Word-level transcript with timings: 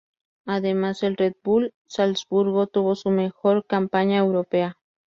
Además, 0.47 1.03
el 1.03 1.15
Red 1.15 1.33
Bull 1.43 1.75
Salzburgo 1.87 2.65
tuvo 2.65 2.95
su 2.95 3.11
mejor 3.11 3.67
campaña 3.67 4.17
europea. 4.17 4.79